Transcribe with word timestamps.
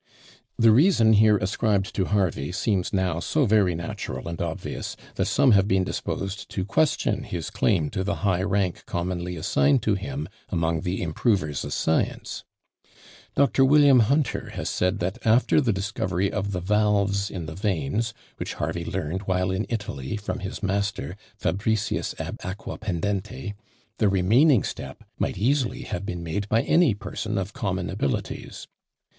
The 0.57 0.71
reason 0.71 1.13
here 1.13 1.37
ascribed 1.37 1.93
to 1.93 2.05
Harvey 2.05 2.51
seems 2.51 2.91
now 2.91 3.19
so 3.19 3.45
very 3.45 3.75
natural 3.75 4.27
and 4.27 4.41
obvious, 4.41 4.97
that 5.13 5.27
some 5.27 5.51
have 5.51 5.67
been 5.67 5.83
disposed 5.83 6.49
to 6.49 6.65
question 6.65 7.21
his 7.21 7.51
claim 7.51 7.91
to 7.91 8.03
the 8.03 8.15
high 8.25 8.41
rank 8.41 8.87
commonly 8.87 9.35
assigned 9.35 9.83
to 9.83 9.93
him 9.93 10.27
among 10.49 10.81
the 10.81 11.03
improvers 11.03 11.63
of 11.63 11.71
science! 11.71 12.43
Dr. 13.35 13.63
William 13.63 13.99
Hunter 13.99 14.49
has 14.55 14.71
said 14.71 14.97
that 15.01 15.19
after 15.23 15.61
the 15.61 15.71
discovery 15.71 16.31
of 16.31 16.51
the 16.51 16.59
valves 16.61 17.29
in 17.29 17.45
the 17.45 17.53
veins, 17.53 18.15
which 18.37 18.55
Harvey 18.55 18.83
learned 18.83 19.27
while 19.27 19.51
in 19.51 19.67
Italy 19.69 20.17
from 20.17 20.39
his 20.39 20.63
master, 20.63 21.15
Fabricius 21.37 22.15
ab 22.17 22.39
Aquapendente, 22.39 23.53
the 23.99 24.09
remaining 24.09 24.63
step 24.63 25.03
might 25.19 25.37
easily 25.37 25.83
have 25.83 26.07
been 26.07 26.23
made 26.23 26.49
by 26.49 26.63
any 26.63 26.95
person 26.95 27.37
of 27.37 27.53
common 27.53 27.87
abilities. 27.87 28.65